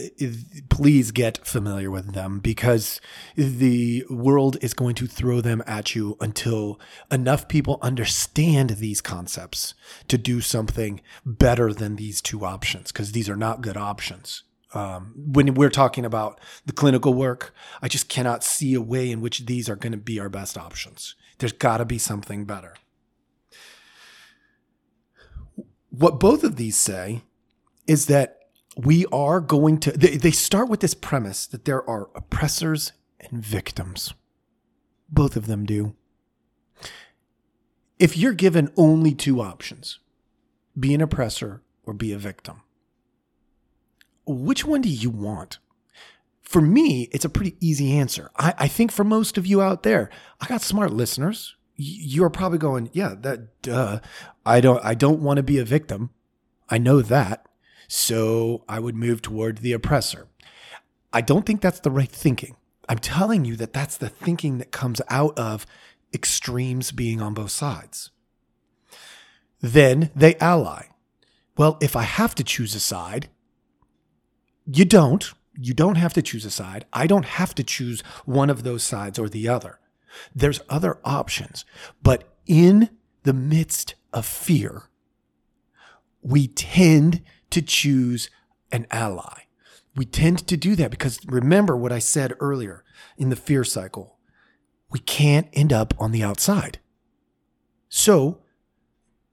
please 0.68 1.12
get 1.12 1.46
familiar 1.46 1.88
with 1.88 2.14
them 2.14 2.40
because 2.40 3.00
the 3.36 4.04
world 4.10 4.56
is 4.60 4.74
going 4.74 4.96
to 4.96 5.06
throw 5.06 5.40
them 5.40 5.62
at 5.68 5.94
you 5.94 6.16
until 6.20 6.80
enough 7.12 7.46
people 7.46 7.78
understand 7.80 8.70
these 8.70 9.00
concepts 9.00 9.74
to 10.08 10.18
do 10.18 10.40
something 10.40 11.00
better 11.24 11.72
than 11.72 11.94
these 11.94 12.20
two 12.20 12.44
options 12.44 12.90
because 12.90 13.12
these 13.12 13.28
are 13.28 13.36
not 13.36 13.60
good 13.60 13.76
options. 13.76 14.42
Um, 14.74 15.14
when 15.16 15.54
we're 15.54 15.70
talking 15.70 16.04
about 16.04 16.40
the 16.66 16.72
clinical 16.72 17.14
work, 17.14 17.54
I 17.80 17.86
just 17.86 18.08
cannot 18.08 18.42
see 18.42 18.74
a 18.74 18.80
way 18.80 19.12
in 19.12 19.20
which 19.20 19.46
these 19.46 19.68
are 19.68 19.76
going 19.76 19.92
to 19.92 19.96
be 19.96 20.18
our 20.18 20.28
best 20.28 20.58
options. 20.58 21.14
There's 21.38 21.52
got 21.52 21.76
to 21.76 21.84
be 21.84 21.98
something 21.98 22.46
better. 22.46 22.74
What 25.90 26.20
both 26.20 26.44
of 26.44 26.56
these 26.56 26.76
say 26.76 27.22
is 27.86 28.06
that 28.06 28.38
we 28.76 29.06
are 29.06 29.40
going 29.40 29.78
to, 29.80 29.92
they, 29.92 30.16
they 30.16 30.30
start 30.30 30.68
with 30.68 30.80
this 30.80 30.94
premise 30.94 31.46
that 31.46 31.64
there 31.64 31.88
are 31.88 32.10
oppressors 32.14 32.92
and 33.20 33.44
victims. 33.44 34.14
Both 35.08 35.36
of 35.36 35.46
them 35.46 35.64
do. 35.64 35.96
If 37.98 38.16
you're 38.16 38.34
given 38.34 38.72
only 38.76 39.14
two 39.14 39.40
options, 39.40 39.98
be 40.78 40.94
an 40.94 41.00
oppressor 41.00 41.62
or 41.84 41.94
be 41.94 42.12
a 42.12 42.18
victim, 42.18 42.62
which 44.26 44.64
one 44.64 44.82
do 44.82 44.88
you 44.88 45.10
want? 45.10 45.58
For 46.42 46.60
me, 46.62 47.08
it's 47.12 47.24
a 47.24 47.30
pretty 47.30 47.56
easy 47.60 47.92
answer. 47.92 48.30
I, 48.36 48.54
I 48.58 48.68
think 48.68 48.92
for 48.92 49.04
most 49.04 49.36
of 49.36 49.46
you 49.46 49.60
out 49.60 49.82
there, 49.82 50.10
I 50.40 50.46
got 50.46 50.62
smart 50.62 50.92
listeners 50.92 51.56
you're 51.80 52.28
probably 52.28 52.58
going, 52.58 52.90
yeah, 52.92 53.14
that 53.20 53.62
duh. 53.62 54.00
I 54.44 54.60
don't 54.60 54.84
I 54.84 54.94
don't 54.94 55.22
want 55.22 55.36
to 55.38 55.42
be 55.42 55.58
a 55.58 55.64
victim. 55.64 56.10
I 56.68 56.76
know 56.76 57.00
that. 57.00 57.46
So 57.86 58.64
I 58.68 58.80
would 58.80 58.96
move 58.96 59.22
toward 59.22 59.58
the 59.58 59.72
oppressor. 59.72 60.26
I 61.12 61.22
don't 61.22 61.46
think 61.46 61.62
that's 61.62 61.80
the 61.80 61.90
right 61.90 62.10
thinking. 62.10 62.56
I'm 62.88 62.98
telling 62.98 63.44
you 63.44 63.56
that 63.56 63.72
that's 63.72 63.96
the 63.96 64.08
thinking 64.08 64.58
that 64.58 64.72
comes 64.72 65.00
out 65.08 65.38
of 65.38 65.66
extremes 66.12 66.90
being 66.90 67.22
on 67.22 67.32
both 67.32 67.52
sides. 67.52 68.10
Then 69.60 70.10
they 70.14 70.36
ally. 70.36 70.86
Well, 71.56 71.78
if 71.80 71.96
I 71.96 72.02
have 72.02 72.34
to 72.36 72.44
choose 72.44 72.74
a 72.74 72.80
side, 72.80 73.28
you 74.66 74.84
don't. 74.84 75.32
You 75.60 75.74
don't 75.74 75.96
have 75.96 76.14
to 76.14 76.22
choose 76.22 76.44
a 76.44 76.50
side. 76.50 76.86
I 76.92 77.06
don't 77.06 77.24
have 77.24 77.54
to 77.56 77.64
choose 77.64 78.00
one 78.24 78.50
of 78.50 78.62
those 78.62 78.82
sides 78.82 79.18
or 79.18 79.28
the 79.28 79.48
other. 79.48 79.78
There's 80.34 80.60
other 80.68 80.98
options. 81.04 81.64
But 82.02 82.36
in 82.46 82.90
the 83.22 83.32
midst 83.32 83.94
of 84.12 84.26
fear, 84.26 84.84
we 86.22 86.48
tend 86.48 87.22
to 87.50 87.62
choose 87.62 88.30
an 88.72 88.86
ally. 88.90 89.42
We 89.96 90.04
tend 90.04 90.46
to 90.46 90.56
do 90.56 90.76
that 90.76 90.90
because 90.90 91.18
remember 91.26 91.76
what 91.76 91.92
I 91.92 91.98
said 91.98 92.34
earlier 92.40 92.84
in 93.16 93.30
the 93.30 93.36
fear 93.36 93.64
cycle. 93.64 94.18
We 94.90 95.00
can't 95.00 95.48
end 95.52 95.72
up 95.72 95.94
on 95.98 96.12
the 96.12 96.22
outside. 96.22 96.78
So, 97.88 98.42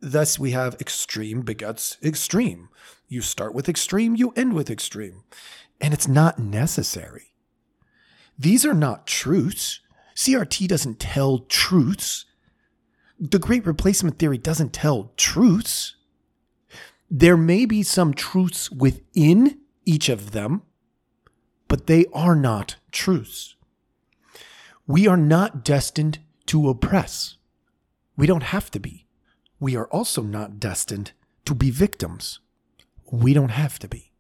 thus 0.02 0.40
we 0.40 0.52
have 0.52 0.76
extreme 0.80 1.42
begets 1.42 1.98
extreme. 2.04 2.70
You 3.08 3.22
start 3.22 3.54
with 3.54 3.70
extreme, 3.70 4.16
you 4.16 4.34
end 4.36 4.54
with 4.54 4.70
extreme. 4.70 5.24
And 5.80 5.94
it's 5.94 6.08
not 6.08 6.40
necessary. 6.40 7.36
These 8.38 8.66
are 8.66 8.74
not 8.74 9.08
truths. 9.08 9.82
CRT 10.16 10.68
doesn't 10.68 11.00
tell 11.00 11.40
truths. 11.40 12.26
The 13.20 13.40
great 13.40 13.66
replacement 13.66 14.18
theory 14.18 14.38
doesn't 14.38 14.74
tell 14.74 15.12
truths. 15.18 15.96
There 17.10 17.38
may 17.38 17.66
be 17.66 17.84
some 17.84 18.14
truths 18.14 18.72
within 18.72 19.60
each 19.86 20.10
of 20.10 20.32
them, 20.32 20.64
but 21.68 21.88
they 21.88 22.06
are 22.14 22.36
not 22.36 22.78
truths. 22.92 23.56
We 24.88 25.08
are 25.08 25.18
not 25.18 25.64
destined 25.64 26.20
to 26.48 26.70
oppress. 26.70 27.36
We 28.18 28.28
don't 28.28 28.44
have 28.44 28.72
to 28.72 28.80
be. 28.80 29.06
We 29.60 29.76
are 29.76 29.88
also 29.88 30.22
not 30.22 30.60
destined 30.60 31.12
to 31.46 31.56
be 31.56 31.72
victims. 31.72 32.40
We 33.12 33.34
don't 33.34 33.50
have 33.50 33.80
to 33.80 33.88
be. 33.88 34.12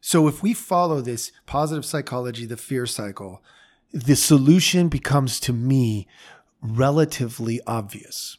So 0.00 0.28
if 0.28 0.42
we 0.42 0.54
follow 0.54 1.00
this 1.00 1.32
positive 1.46 1.84
psychology, 1.84 2.46
the 2.46 2.56
fear 2.56 2.86
cycle, 2.86 3.42
the 3.92 4.16
solution 4.16 4.88
becomes 4.88 5.40
to 5.40 5.52
me 5.52 6.06
relatively 6.62 7.60
obvious. 7.66 8.38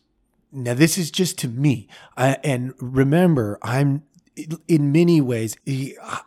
Now, 0.51 0.73
this 0.73 0.97
is 0.97 1.11
just 1.11 1.37
to 1.39 1.47
me. 1.47 1.87
I, 2.17 2.37
and 2.43 2.73
remember, 2.79 3.57
I'm 3.61 4.03
in 4.67 4.91
many 4.91 5.19
ways, 5.19 5.57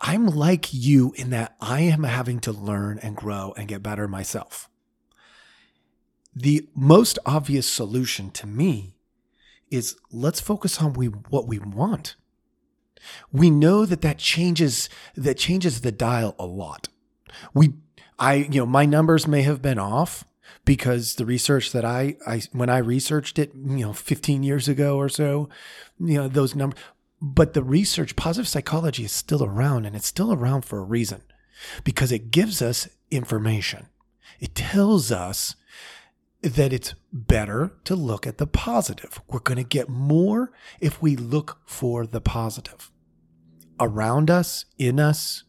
I'm 0.00 0.26
like 0.26 0.72
you 0.72 1.12
in 1.16 1.30
that 1.30 1.56
I 1.60 1.80
am 1.80 2.02
having 2.02 2.38
to 2.40 2.52
learn 2.52 2.98
and 2.98 3.16
grow 3.16 3.54
and 3.56 3.68
get 3.68 3.82
better 3.82 4.06
myself. 4.06 4.68
The 6.34 6.68
most 6.74 7.18
obvious 7.24 7.66
solution 7.66 8.30
to 8.32 8.46
me 8.46 8.96
is 9.70 9.96
let's 10.10 10.40
focus 10.40 10.80
on 10.80 10.92
we, 10.92 11.06
what 11.06 11.48
we 11.48 11.58
want. 11.58 12.16
We 13.32 13.50
know 13.50 13.84
that 13.86 14.02
that 14.02 14.18
changes 14.18 14.88
that 15.14 15.36
changes 15.36 15.80
the 15.80 15.92
dial 15.92 16.34
a 16.38 16.46
lot. 16.46 16.88
We 17.52 17.74
I, 18.18 18.34
you 18.34 18.60
know, 18.60 18.66
my 18.66 18.86
numbers 18.86 19.26
may 19.26 19.42
have 19.42 19.62
been 19.62 19.78
off 19.78 20.24
because 20.64 21.16
the 21.16 21.26
research 21.26 21.72
that 21.72 21.84
I, 21.84 22.16
I, 22.26 22.42
when 22.52 22.68
I 22.68 22.78
researched 22.78 23.38
it, 23.38 23.52
you 23.54 23.86
know, 23.86 23.92
15 23.92 24.42
years 24.42 24.68
ago 24.68 24.96
or 24.96 25.08
so, 25.08 25.48
you 25.98 26.14
know, 26.14 26.28
those 26.28 26.54
numbers, 26.54 26.78
but 27.20 27.54
the 27.54 27.62
research, 27.62 28.16
positive 28.16 28.48
psychology 28.48 29.04
is 29.04 29.12
still 29.12 29.42
around 29.42 29.86
and 29.86 29.96
it's 29.96 30.06
still 30.06 30.32
around 30.32 30.64
for 30.64 30.78
a 30.78 30.84
reason 30.84 31.22
because 31.82 32.12
it 32.12 32.30
gives 32.30 32.60
us 32.60 32.88
information. 33.10 33.88
It 34.40 34.54
tells 34.54 35.10
us 35.10 35.56
that 36.42 36.72
it's 36.72 36.94
better 37.12 37.72
to 37.84 37.96
look 37.96 38.26
at 38.26 38.38
the 38.38 38.46
positive. 38.46 39.20
We're 39.28 39.38
going 39.38 39.56
to 39.56 39.64
get 39.64 39.88
more 39.88 40.52
if 40.80 41.00
we 41.00 41.16
look 41.16 41.60
for 41.64 42.06
the 42.06 42.20
positive 42.20 42.90
around 43.80 44.30
us, 44.30 44.66
in 44.78 45.00
us, 45.00 45.43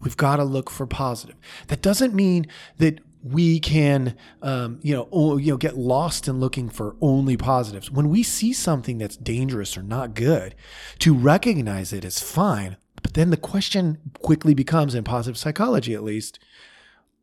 We've 0.00 0.16
got 0.16 0.36
to 0.36 0.44
look 0.44 0.70
for 0.70 0.86
positive. 0.86 1.36
That 1.68 1.82
doesn't 1.82 2.14
mean 2.14 2.46
that 2.78 3.00
we 3.22 3.58
can, 3.58 4.16
um, 4.42 4.78
you 4.82 4.94
know, 4.94 5.36
you 5.36 5.52
know, 5.52 5.56
get 5.56 5.76
lost 5.76 6.28
in 6.28 6.38
looking 6.38 6.68
for 6.68 6.96
only 7.00 7.36
positives. 7.36 7.90
When 7.90 8.08
we 8.08 8.22
see 8.22 8.52
something 8.52 8.98
that's 8.98 9.16
dangerous 9.16 9.76
or 9.76 9.82
not 9.82 10.14
good, 10.14 10.54
to 11.00 11.14
recognize 11.14 11.92
it 11.92 12.04
is 12.04 12.20
fine. 12.20 12.76
But 13.02 13.14
then 13.14 13.30
the 13.30 13.36
question 13.36 13.98
quickly 14.20 14.54
becomes, 14.54 14.94
in 14.94 15.04
positive 15.04 15.38
psychology 15.38 15.94
at 15.94 16.04
least, 16.04 16.38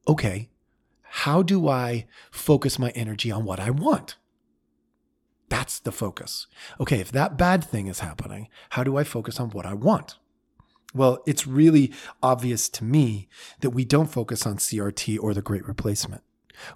okay, 0.07 0.49
how 1.03 1.43
do 1.43 1.67
I 1.69 2.05
focus 2.31 2.79
my 2.79 2.89
energy 2.91 3.31
on 3.31 3.45
what 3.45 3.59
I 3.59 3.69
want? 3.69 4.17
That's 5.49 5.79
the 5.79 5.91
focus. 5.91 6.47
Okay, 6.79 6.99
if 6.99 7.11
that 7.11 7.37
bad 7.37 7.63
thing 7.63 7.87
is 7.87 7.99
happening, 7.99 8.47
how 8.71 8.83
do 8.83 8.97
I 8.97 9.03
focus 9.03 9.39
on 9.39 9.51
what 9.51 9.65
I 9.65 9.73
want? 9.73 10.17
Well, 10.93 11.23
it's 11.25 11.47
really 11.47 11.91
obvious 12.21 12.69
to 12.69 12.83
me 12.83 13.27
that 13.61 13.71
we 13.71 13.83
don't 13.83 14.11
focus 14.11 14.45
on 14.45 14.57
CRT 14.57 15.17
or 15.19 15.33
the 15.33 15.41
great 15.41 15.67
replacement. 15.67 16.21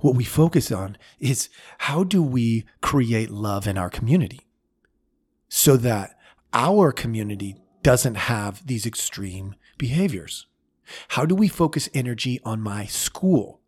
What 0.02 0.16
we 0.16 0.24
focus 0.24 0.72
on 0.72 0.98
is 1.20 1.50
how 1.80 2.04
do 2.04 2.24
we 2.24 2.66
create 2.82 3.30
love 3.30 3.68
in 3.68 3.78
our 3.78 3.90
community 3.90 4.42
so 5.50 5.78
that 5.78 6.18
our 6.52 6.92
community 6.92 7.58
doesn't 7.84 8.16
have 8.16 8.66
these 8.66 8.86
extreme 8.88 9.56
behaviors? 9.78 10.48
How 11.10 11.26
do 11.26 11.36
we 11.36 11.48
focus 11.48 11.90
energy 11.94 12.40
on 12.44 12.62
my 12.62 12.86
school? 12.86 13.62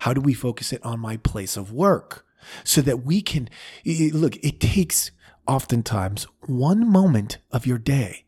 How 0.00 0.14
do 0.14 0.20
we 0.20 0.34
focus 0.34 0.72
it 0.72 0.84
on 0.84 1.00
my 1.00 1.16
place 1.16 1.56
of 1.56 1.72
work 1.72 2.26
so 2.62 2.80
that 2.82 3.04
we 3.04 3.22
can 3.22 3.48
look, 3.84 4.36
it 4.36 4.60
takes 4.60 5.10
oftentimes 5.46 6.26
one 6.46 6.90
moment 6.90 7.38
of 7.50 7.66
your 7.66 7.78
day 7.78 8.24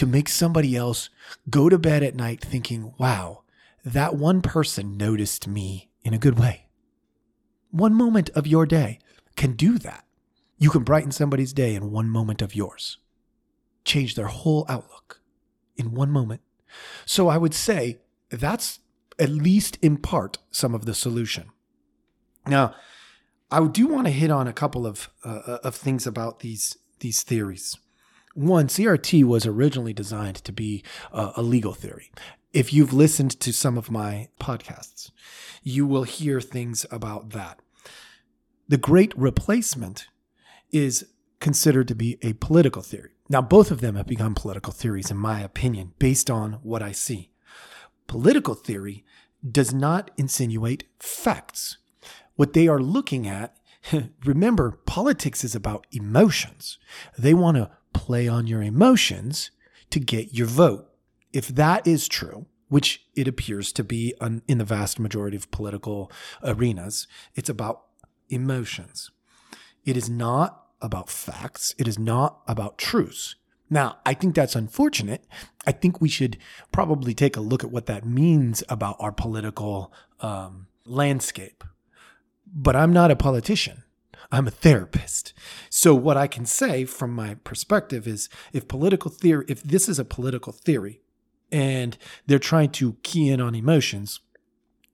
to 0.00 0.06
make 0.06 0.30
somebody 0.30 0.74
else 0.74 1.10
go 1.50 1.68
to 1.68 1.78
bed 1.78 2.02
at 2.02 2.14
night 2.14 2.40
thinking, 2.40 2.94
wow, 2.96 3.42
that 3.84 4.14
one 4.14 4.40
person 4.40 4.96
noticed 4.96 5.46
me 5.46 5.90
in 6.02 6.14
a 6.14 6.18
good 6.18 6.38
way. 6.38 6.68
One 7.70 7.92
moment 7.92 8.30
of 8.30 8.46
your 8.46 8.64
day 8.64 8.98
can 9.36 9.52
do 9.52 9.76
that. 9.80 10.06
You 10.56 10.70
can 10.70 10.84
brighten 10.84 11.12
somebody's 11.12 11.52
day 11.52 11.74
in 11.74 11.90
one 11.90 12.08
moment 12.08 12.40
of 12.40 12.54
yours, 12.54 12.96
change 13.84 14.14
their 14.14 14.28
whole 14.28 14.64
outlook 14.70 15.20
in 15.76 15.92
one 15.92 16.10
moment. 16.10 16.40
So 17.04 17.28
I 17.28 17.36
would 17.36 17.52
say 17.52 17.98
that's 18.30 18.78
at 19.18 19.28
least 19.28 19.76
in 19.82 19.98
part 19.98 20.38
some 20.50 20.74
of 20.74 20.86
the 20.86 20.94
solution. 20.94 21.50
Now, 22.46 22.74
I 23.50 23.66
do 23.66 23.86
want 23.86 24.06
to 24.06 24.12
hit 24.12 24.30
on 24.30 24.48
a 24.48 24.54
couple 24.54 24.86
of 24.86 25.10
uh, 25.22 25.58
of 25.62 25.74
things 25.74 26.06
about 26.06 26.40
these 26.40 26.78
these 27.00 27.22
theories. 27.22 27.76
One, 28.34 28.68
CRT 28.68 29.24
was 29.24 29.46
originally 29.46 29.92
designed 29.92 30.36
to 30.36 30.52
be 30.52 30.84
a, 31.12 31.32
a 31.36 31.42
legal 31.42 31.72
theory. 31.72 32.10
If 32.52 32.72
you've 32.72 32.92
listened 32.92 33.38
to 33.40 33.52
some 33.52 33.76
of 33.76 33.90
my 33.90 34.28
podcasts, 34.40 35.10
you 35.62 35.86
will 35.86 36.04
hear 36.04 36.40
things 36.40 36.86
about 36.90 37.30
that. 37.30 37.60
The 38.68 38.76
Great 38.76 39.16
Replacement 39.16 40.06
is 40.70 41.06
considered 41.40 41.88
to 41.88 41.94
be 41.94 42.18
a 42.22 42.34
political 42.34 42.82
theory. 42.82 43.10
Now, 43.28 43.42
both 43.42 43.70
of 43.70 43.80
them 43.80 43.96
have 43.96 44.06
become 44.06 44.34
political 44.34 44.72
theories, 44.72 45.10
in 45.10 45.16
my 45.16 45.40
opinion, 45.40 45.92
based 45.98 46.30
on 46.30 46.54
what 46.62 46.82
I 46.82 46.92
see. 46.92 47.30
Political 48.06 48.54
theory 48.54 49.04
does 49.48 49.72
not 49.72 50.10
insinuate 50.16 50.84
facts. 50.98 51.78
What 52.34 52.52
they 52.52 52.68
are 52.68 52.80
looking 52.80 53.26
at, 53.26 53.56
remember, 54.24 54.80
politics 54.86 55.44
is 55.44 55.54
about 55.54 55.86
emotions. 55.92 56.78
They 57.16 57.34
want 57.34 57.56
to 57.56 57.70
play 57.92 58.28
on 58.28 58.46
your 58.46 58.62
emotions 58.62 59.50
to 59.90 60.00
get 60.00 60.34
your 60.34 60.46
vote. 60.46 60.88
If 61.32 61.48
that 61.48 61.86
is 61.86 62.08
true, 62.08 62.46
which 62.68 63.06
it 63.16 63.26
appears 63.26 63.72
to 63.72 63.84
be 63.84 64.14
in 64.46 64.58
the 64.58 64.64
vast 64.64 64.98
majority 64.98 65.36
of 65.36 65.50
political 65.50 66.10
arenas, 66.42 67.06
it's 67.34 67.48
about 67.48 67.82
emotions. 68.28 69.10
It 69.84 69.96
is 69.96 70.08
not 70.08 70.66
about 70.80 71.10
facts. 71.10 71.74
It 71.78 71.88
is 71.88 71.98
not 71.98 72.40
about 72.46 72.78
truths. 72.78 73.34
Now, 73.68 73.98
I 74.04 74.14
think 74.14 74.34
that's 74.34 74.56
unfortunate. 74.56 75.24
I 75.66 75.72
think 75.72 76.00
we 76.00 76.08
should 76.08 76.38
probably 76.72 77.14
take 77.14 77.36
a 77.36 77.40
look 77.40 77.62
at 77.62 77.70
what 77.70 77.86
that 77.86 78.04
means 78.04 78.64
about 78.68 78.96
our 78.98 79.12
political 79.12 79.92
um, 80.20 80.66
landscape. 80.84 81.62
But 82.52 82.74
I'm 82.74 82.92
not 82.92 83.12
a 83.12 83.16
politician. 83.16 83.84
I'm 84.32 84.46
a 84.46 84.52
therapist. 84.52 85.32
So 85.68 85.94
what 85.94 86.16
I 86.16 86.26
can 86.26 86.46
say 86.46 86.84
from 86.84 87.12
my 87.12 87.34
perspective 87.34 88.06
is 88.06 88.28
if 88.52 88.68
political 88.68 89.10
theory, 89.10 89.44
if 89.48 89.62
this 89.62 89.88
is 89.88 89.98
a 89.98 90.04
political 90.04 90.52
theory 90.52 91.00
and 91.50 91.98
they're 92.26 92.38
trying 92.38 92.70
to 92.70 92.96
key 93.02 93.28
in 93.28 93.40
on 93.40 93.54
emotions, 93.54 94.20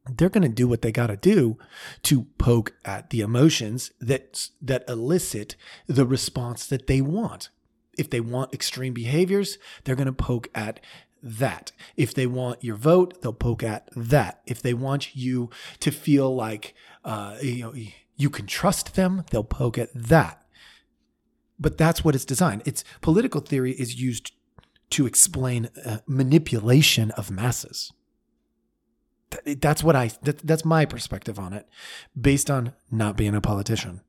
they're 0.08 0.30
going 0.30 0.42
to 0.42 0.48
do 0.48 0.68
what 0.68 0.82
they 0.82 0.92
got 0.92 1.08
to 1.08 1.16
do 1.16 1.58
to 2.02 2.24
poke 2.38 2.72
at 2.84 3.10
the 3.10 3.20
emotions 3.20 3.90
that 4.00 4.48
that 4.62 4.88
elicit 4.88 5.56
the 5.86 6.06
response 6.06 6.66
that 6.66 6.86
they 6.86 7.00
want. 7.00 7.50
If 7.98 8.10
they 8.10 8.20
want 8.20 8.54
extreme 8.54 8.92
behaviors, 8.92 9.58
they're 9.84 9.96
going 9.96 10.06
to 10.06 10.12
poke 10.12 10.48
at 10.54 10.80
that. 11.22 11.72
If 11.96 12.14
they 12.14 12.26
want 12.26 12.62
your 12.62 12.76
vote, 12.76 13.20
they'll 13.20 13.32
poke 13.32 13.62
at 13.62 13.88
that. 13.96 14.42
If 14.46 14.62
they 14.62 14.74
want 14.74 15.16
you 15.16 15.50
to 15.80 15.90
feel 15.90 16.34
like 16.34 16.74
uh, 17.04 17.36
you 17.42 17.64
know 17.64 17.74
you 18.16 18.30
can 18.30 18.46
trust 18.46 18.94
them, 18.94 19.24
they'll 19.30 19.44
poke 19.44 19.78
at 19.78 19.92
that. 19.94 20.42
But 21.58 21.78
that's 21.78 22.04
what 22.04 22.14
it's 22.14 22.24
designed. 22.24 22.62
It's 22.64 22.84
political 23.00 23.40
theory 23.40 23.72
is 23.72 24.00
used 24.00 24.32
to 24.90 25.06
explain 25.06 25.70
uh, 25.84 25.98
manipulation 26.06 27.10
of 27.12 27.30
masses. 27.30 27.92
That's 29.44 29.82
what 29.82 29.96
I 29.96 30.10
that, 30.22 30.38
that's 30.46 30.64
my 30.64 30.84
perspective 30.84 31.38
on 31.38 31.52
it 31.52 31.68
based 32.18 32.50
on 32.50 32.72
not 32.90 33.16
being 33.16 33.34
a 33.34 33.40
politician. 33.40 34.02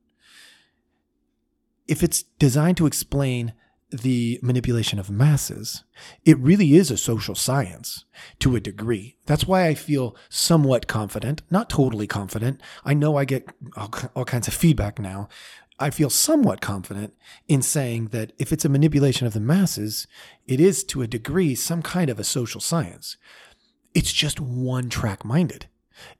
If 1.86 2.02
it's 2.02 2.22
designed 2.22 2.76
to 2.76 2.86
explain 2.86 3.54
the 3.90 4.38
manipulation 4.42 4.98
of 4.98 5.10
masses, 5.10 5.84
it 6.24 6.38
really 6.38 6.74
is 6.74 6.90
a 6.90 6.96
social 6.96 7.34
science 7.34 8.04
to 8.38 8.54
a 8.54 8.60
degree. 8.60 9.16
That's 9.26 9.46
why 9.46 9.66
I 9.66 9.74
feel 9.74 10.16
somewhat 10.28 10.86
confident, 10.86 11.42
not 11.50 11.70
totally 11.70 12.06
confident. 12.06 12.60
I 12.84 12.94
know 12.94 13.16
I 13.16 13.24
get 13.24 13.48
all, 13.76 13.90
all 14.14 14.24
kinds 14.24 14.48
of 14.48 14.54
feedback 14.54 14.98
now. 14.98 15.28
I 15.78 15.90
feel 15.90 16.10
somewhat 16.10 16.60
confident 16.60 17.14
in 17.46 17.62
saying 17.62 18.08
that 18.08 18.32
if 18.38 18.52
it's 18.52 18.64
a 18.64 18.68
manipulation 18.68 19.26
of 19.26 19.32
the 19.32 19.40
masses, 19.40 20.06
it 20.46 20.60
is 20.60 20.82
to 20.84 21.02
a 21.02 21.06
degree 21.06 21.54
some 21.54 21.82
kind 21.82 22.10
of 22.10 22.18
a 22.18 22.24
social 22.24 22.60
science. 22.60 23.16
It's 23.94 24.12
just 24.12 24.40
one 24.40 24.88
track 24.90 25.24
minded. 25.24 25.66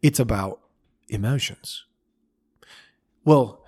It's 0.00 0.20
about 0.20 0.60
emotions. 1.08 1.84
Well, 3.24 3.64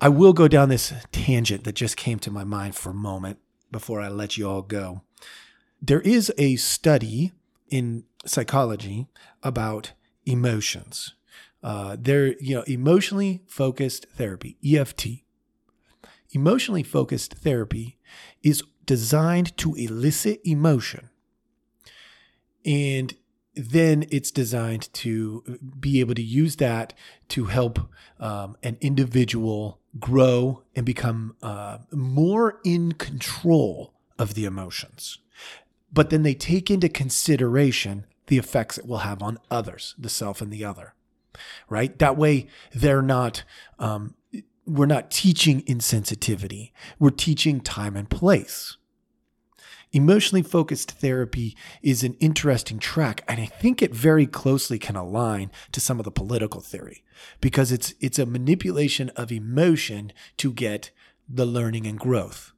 I 0.00 0.08
will 0.08 0.32
go 0.32 0.48
down 0.48 0.70
this 0.70 0.94
tangent 1.12 1.64
that 1.64 1.74
just 1.74 1.96
came 1.96 2.18
to 2.20 2.30
my 2.30 2.44
mind 2.44 2.74
for 2.74 2.90
a 2.90 2.94
moment 2.94 3.38
before 3.70 4.00
I 4.00 4.08
let 4.08 4.36
you 4.36 4.48
all 4.48 4.62
go. 4.62 5.02
There 5.82 6.00
is 6.00 6.32
a 6.38 6.56
study 6.56 7.32
in 7.68 8.04
psychology 8.24 9.08
about 9.42 9.92
emotions. 10.24 11.14
Uh, 11.62 11.96
they're, 11.98 12.34
you 12.40 12.56
know, 12.56 12.62
emotionally 12.62 13.42
focused 13.46 14.06
therapy, 14.14 14.56
EFT. 14.64 15.22
Emotionally 16.32 16.82
focused 16.82 17.34
therapy 17.34 17.98
is 18.42 18.62
designed 18.86 19.56
to 19.58 19.74
elicit 19.74 20.40
emotion. 20.44 21.10
And 22.64 23.14
then 23.54 24.06
it's 24.10 24.30
designed 24.30 24.92
to 24.94 25.58
be 25.78 26.00
able 26.00 26.14
to 26.14 26.22
use 26.22 26.56
that 26.56 26.94
to 27.28 27.46
help 27.46 27.78
um, 28.18 28.56
an 28.62 28.76
individual 28.80 29.80
grow 29.98 30.62
and 30.76 30.86
become 30.86 31.34
uh, 31.42 31.78
more 31.90 32.60
in 32.64 32.92
control 32.92 33.94
of 34.18 34.34
the 34.34 34.44
emotions. 34.44 35.18
But 35.92 36.10
then 36.10 36.22
they 36.22 36.34
take 36.34 36.70
into 36.70 36.88
consideration 36.88 38.06
the 38.28 38.38
effects 38.38 38.78
it 38.78 38.86
will 38.86 38.98
have 38.98 39.22
on 39.22 39.38
others, 39.50 39.94
the 39.98 40.08
self 40.08 40.40
and 40.40 40.52
the 40.52 40.64
other, 40.64 40.94
right? 41.68 41.98
That 41.98 42.16
way, 42.16 42.46
they're 42.72 43.02
not, 43.02 43.42
um, 43.80 44.14
we're 44.64 44.86
not 44.86 45.10
teaching 45.10 45.62
insensitivity, 45.62 46.70
we're 47.00 47.10
teaching 47.10 47.60
time 47.60 47.96
and 47.96 48.08
place. 48.08 48.76
Emotionally 49.92 50.42
focused 50.42 50.92
therapy 50.92 51.56
is 51.82 52.04
an 52.04 52.14
interesting 52.20 52.78
track, 52.78 53.24
and 53.26 53.40
I 53.40 53.46
think 53.46 53.82
it 53.82 53.92
very 53.92 54.24
closely 54.24 54.78
can 54.78 54.94
align 54.94 55.50
to 55.72 55.80
some 55.80 55.98
of 55.98 56.04
the 56.04 56.12
political 56.12 56.60
theory 56.60 57.02
because 57.40 57.72
it's 57.72 57.94
it's 57.98 58.18
a 58.18 58.26
manipulation 58.26 59.10
of 59.10 59.32
emotion 59.32 60.12
to 60.36 60.52
get 60.52 60.92
the 61.28 61.44
learning 61.44 61.88
and 61.88 61.98
growth. 61.98 62.52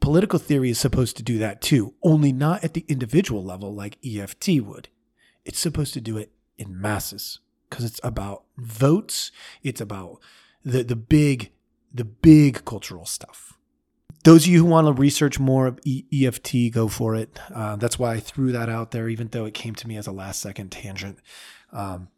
Political 0.00 0.38
theory 0.38 0.70
is 0.70 0.78
supposed 0.78 1.18
to 1.18 1.22
do 1.22 1.36
that 1.36 1.60
too, 1.60 1.92
only 2.02 2.32
not 2.32 2.64
at 2.64 2.72
the 2.72 2.86
individual 2.88 3.44
level 3.44 3.74
like 3.74 3.98
EFT 4.02 4.60
would. 4.62 4.88
It's 5.44 5.58
supposed 5.58 5.92
to 5.94 6.00
do 6.00 6.16
it 6.16 6.32
in 6.56 6.80
masses 6.80 7.40
because 7.68 7.84
it's 7.84 8.00
about 8.02 8.44
votes, 8.56 9.30
it's 9.62 9.82
about 9.82 10.18
the 10.64 10.82
the 10.82 10.96
big 10.96 11.52
the 11.92 12.06
big 12.06 12.64
cultural 12.64 13.04
stuff 13.04 13.58
those 14.24 14.44
of 14.44 14.52
you 14.52 14.58
who 14.58 14.70
want 14.70 14.86
to 14.86 14.92
research 14.92 15.38
more 15.38 15.66
of 15.66 15.78
EFT, 16.12 16.72
go 16.72 16.88
for 16.88 17.14
it. 17.14 17.38
Uh, 17.54 17.76
that's 17.76 17.98
why 17.98 18.14
I 18.14 18.20
threw 18.20 18.52
that 18.52 18.68
out 18.68 18.90
there, 18.90 19.08
even 19.08 19.28
though 19.28 19.44
it 19.44 19.54
came 19.54 19.74
to 19.76 19.86
me 19.86 19.96
as 19.96 20.06
a 20.06 20.12
last 20.12 20.40
second 20.40 20.70
tangent. 20.72 21.18
Um, 21.72 22.08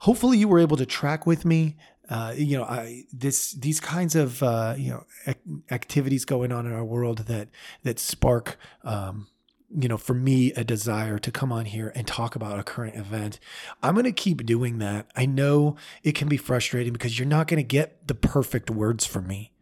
hopefully, 0.00 0.38
you 0.38 0.48
were 0.48 0.58
able 0.58 0.78
to 0.78 0.86
track 0.86 1.26
with 1.26 1.44
me. 1.44 1.76
Uh, 2.08 2.34
you 2.36 2.56
know, 2.56 2.64
I 2.64 3.04
this 3.12 3.52
these 3.52 3.78
kinds 3.78 4.16
of 4.16 4.42
uh, 4.42 4.74
you 4.76 4.90
know 4.90 5.04
ac- 5.26 5.38
activities 5.70 6.24
going 6.24 6.50
on 6.50 6.66
in 6.66 6.72
our 6.72 6.84
world 6.84 7.18
that 7.26 7.48
that 7.84 7.98
spark. 7.98 8.58
Um, 8.82 9.28
you 9.72 9.86
know, 9.86 9.98
for 9.98 10.14
me, 10.14 10.52
a 10.54 10.64
desire 10.64 11.16
to 11.20 11.30
come 11.30 11.52
on 11.52 11.64
here 11.64 11.92
and 11.94 12.04
talk 12.04 12.34
about 12.34 12.58
a 12.58 12.64
current 12.64 12.96
event. 12.96 13.38
I'm 13.84 13.94
going 13.94 14.02
to 14.02 14.10
keep 14.10 14.44
doing 14.44 14.78
that. 14.78 15.06
I 15.14 15.26
know 15.26 15.76
it 16.02 16.16
can 16.16 16.26
be 16.26 16.36
frustrating 16.36 16.92
because 16.92 17.20
you're 17.20 17.28
not 17.28 17.46
going 17.46 17.58
to 17.58 17.62
get 17.62 18.08
the 18.08 18.16
perfect 18.16 18.68
words 18.68 19.06
from 19.06 19.28
me 19.28 19.52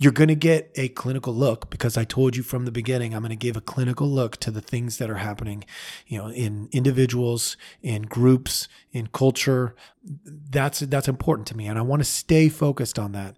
you're 0.00 0.12
going 0.12 0.28
to 0.28 0.34
get 0.34 0.72
a 0.76 0.88
clinical 0.88 1.34
look 1.34 1.68
because 1.68 1.98
I 1.98 2.04
told 2.04 2.34
you 2.34 2.42
from 2.42 2.64
the 2.64 2.72
beginning 2.72 3.14
I'm 3.14 3.20
going 3.20 3.28
to 3.28 3.36
give 3.36 3.54
a 3.54 3.60
clinical 3.60 4.08
look 4.08 4.38
to 4.38 4.50
the 4.50 4.62
things 4.62 4.96
that 4.96 5.10
are 5.10 5.16
happening, 5.16 5.62
you 6.06 6.16
know, 6.16 6.28
in 6.28 6.70
individuals, 6.72 7.58
in 7.82 8.02
groups, 8.02 8.66
in 8.92 9.08
culture. 9.08 9.74
That's 10.02 10.80
that's 10.80 11.06
important 11.06 11.46
to 11.48 11.56
me 11.56 11.66
and 11.66 11.78
I 11.78 11.82
want 11.82 12.00
to 12.00 12.08
stay 12.08 12.48
focused 12.48 12.98
on 12.98 13.12
that. 13.12 13.36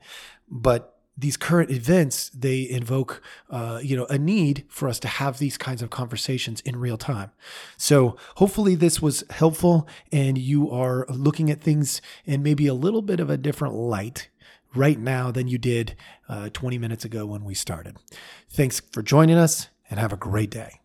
But 0.48 0.96
these 1.18 1.36
current 1.36 1.70
events 1.70 2.30
they 2.30 2.68
invoke 2.70 3.20
uh, 3.50 3.80
you 3.82 3.96
know 3.96 4.06
a 4.06 4.16
need 4.16 4.64
for 4.68 4.88
us 4.88 4.98
to 5.00 5.08
have 5.08 5.38
these 5.38 5.58
kinds 5.58 5.82
of 5.82 5.90
conversations 5.90 6.62
in 6.62 6.76
real 6.76 6.96
time 6.96 7.30
so 7.76 8.16
hopefully 8.36 8.74
this 8.74 9.02
was 9.02 9.22
helpful 9.28 9.86
and 10.10 10.38
you 10.38 10.70
are 10.70 11.04
looking 11.10 11.50
at 11.50 11.60
things 11.60 12.00
in 12.24 12.42
maybe 12.42 12.66
a 12.66 12.72
little 12.72 13.02
bit 13.02 13.20
of 13.20 13.28
a 13.28 13.36
different 13.36 13.74
light 13.74 14.30
right 14.74 14.98
now 14.98 15.30
than 15.30 15.48
you 15.48 15.58
did 15.58 15.96
uh, 16.28 16.48
20 16.52 16.78
minutes 16.78 17.04
ago 17.04 17.26
when 17.26 17.44
we 17.44 17.54
started. 17.54 17.96
Thanks 18.50 18.80
for 18.80 19.02
joining 19.02 19.36
us 19.36 19.68
and 19.90 19.98
have 20.00 20.12
a 20.12 20.16
great 20.16 20.50
day. 20.50 20.80